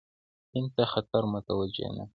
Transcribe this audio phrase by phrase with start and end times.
[0.53, 2.09] هند ته خطر متوجه نه دی.